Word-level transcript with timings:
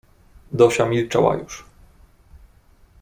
"Dosia 0.51 0.85
milczała 0.85 1.35
już." 1.37 1.65